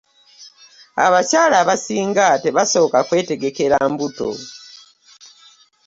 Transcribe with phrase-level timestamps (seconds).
[1.05, 4.29] Abakyala abasinga tebasooka kwetegekera mbuto.